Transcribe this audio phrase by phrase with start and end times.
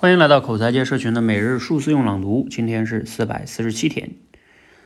[0.00, 4.10] 欢迎来到口才界社群的每日数字用朗读，今天是四百四十七天。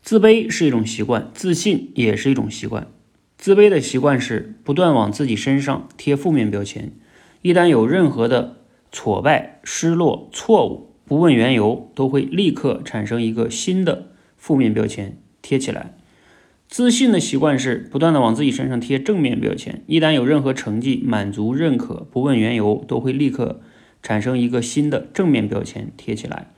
[0.00, 2.86] 自卑是一种习惯，自信也是一种习惯。
[3.36, 6.90] 自卑的习惯是不断往自己身上贴负面标签，
[7.42, 8.56] 一旦有任何的
[8.90, 14.06] 挫败、失落、错误，不问缘由，都会立刻产生一个新的
[14.38, 15.94] 负面标签贴起来。
[16.66, 23.60] 自信的习惯是不断的往自己身上贴正面标签，一旦有任何成绩、满足、认可，不问缘由，都会立刻。
[24.04, 26.48] 产生一个新的正面标签贴起来，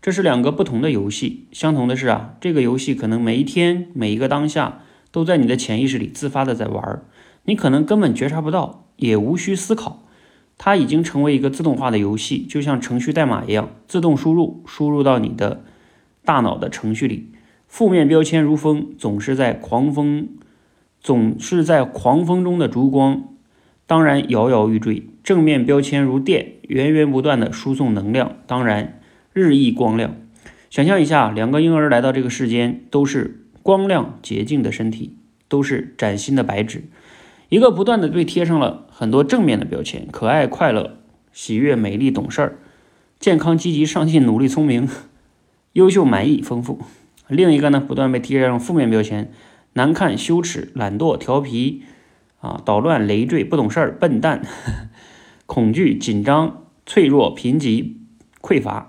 [0.00, 1.46] 这是两个不同的游戏。
[1.52, 4.80] 相同的是啊，这个游戏可能每一天每一个当下
[5.12, 7.02] 都在你的潜意识里自发的在玩，
[7.44, 10.04] 你可能根本觉察不到，也无需思考，
[10.56, 15.62] 它已经成为一个自动化的游戏，就像程序代码一样，自动输入，输入到你的
[16.24, 17.30] 大脑的程序里。
[17.68, 20.28] 负面标签如风，总是在狂风，
[21.02, 23.35] 总是在狂风中的烛光。
[23.86, 29.00] 当然摇摇欲坠，正面标签如电，源源不断的输送能量，当然
[29.32, 30.16] 日益光亮。
[30.70, 35.14] 想象一下，两个婴儿来到这个世间，都是光亮洁净的身体，
[35.48, 36.84] 都是崭新的白纸。
[37.48, 40.98] 一个不断的被贴上了很多正面的标签，可爱、快乐、
[41.32, 42.58] 喜悦、美丽、懂事儿、
[43.20, 44.88] 健康、积极、上进、努力、聪明、
[45.74, 46.80] 优秀、满意、丰富。
[47.28, 49.30] 另一个呢，不断被贴上负面标签，
[49.74, 51.84] 难看、羞耻、懒惰、调皮。
[52.46, 54.42] 啊，捣乱、累赘、不懂事儿、笨蛋、
[55.46, 57.94] 恐惧、紧张、脆弱、贫瘠、
[58.40, 58.88] 匮乏。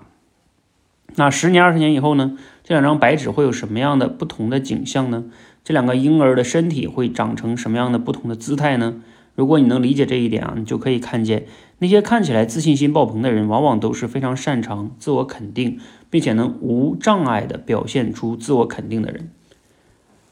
[1.16, 2.38] 那十年、二十年以后呢？
[2.62, 5.24] 这两张白纸会有什么样的不同的景象呢？
[5.64, 9.02] 这两个婴儿的身体会长成什么样的不同的姿态呢？
[9.34, 11.46] 如果你能理解这一点啊，你就可以看见
[11.78, 19.30] 那些看起来自信心爆棚的人，往往都是非常擅长自我肯定，并且能无障碍的表现出自我肯定的人。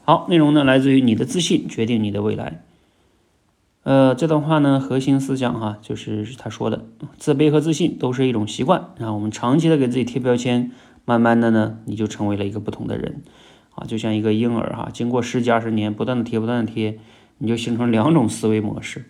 [0.03, 2.61] 好，内容呢来自于你的自信决定你的未来。
[3.87, 6.83] 呃，这段话呢，核心思想哈，就是他说的，
[7.17, 9.13] 自卑和自信都是一种习惯啊。
[9.13, 10.73] 我们长期的给自己贴标签，
[11.05, 13.23] 慢慢的呢，你就成为了一个不同的人
[13.75, 13.85] 啊。
[13.87, 16.99] 就像一个婴儿哈，经过十几二十年不断的贴，不断的贴，
[17.37, 19.05] 你就形成两种思维模式。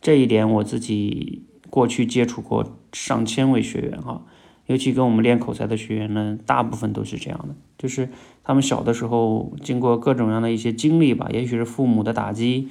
[0.00, 4.22] 这一点我自己过去接触过上千位学员哈，
[4.66, 8.08] 尤其跟我们练口才的学员呢，大部分都是这样的，就是
[8.42, 12.70] 他们小的时候经过各种各样的一些经历吧，也许是父母的打击。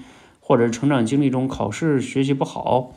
[0.52, 2.92] 或者成长经历中考试学习不好，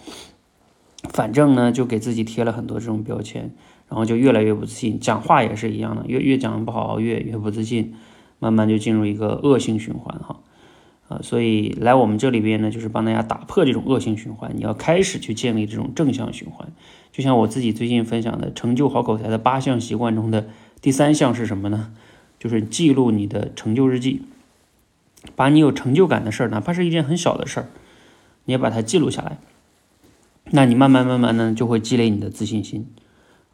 [1.10, 3.52] 反正呢就给自己贴了很多这种标签，
[3.88, 4.98] 然后就越来越不自信。
[4.98, 7.94] 讲话也是一样的，越越讲不好，越越不自信，
[8.40, 10.40] 慢慢就进入一个恶性循环哈。
[11.08, 14.50] 啊，所以来我们这里边呢，就是帮大家打破这种恶性循环。
[14.56, 16.72] 你要开始去建立这种正向循环。
[17.12, 20.48] 就像我自己最近分享的成就好口才的八项习惯中的
[20.82, 21.92] 第三项是什么呢？
[22.40, 24.22] 就是记录你的成就日记。
[25.36, 27.68] 把你有成就感的事儿，哪怕是一件很小的事儿，
[28.44, 29.38] 你也把它记录下来。
[30.50, 32.86] 那你慢慢慢慢呢，就会积累你的自信心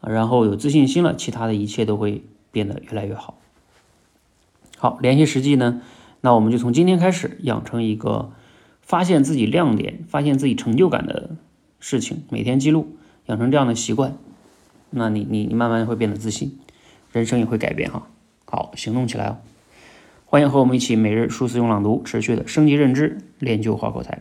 [0.00, 3.38] 啊，然后有自信心了，其他的一切都会变得越来越好。
[4.76, 5.82] 好，联系实际呢，
[6.20, 8.32] 那我们就从今天开始养成一个
[8.82, 11.36] 发现自己亮点、发现自己成就感的
[11.78, 14.16] 事情，每天记录，养成这样的习惯。
[14.90, 16.58] 那你你你慢慢会变得自信，
[17.12, 18.08] 人生也会改变哈。
[18.46, 19.38] 好，行动起来哦。
[20.32, 24.16] 欢迎和我们一起每日数字用朗读，持续的升级认知，练就好口才。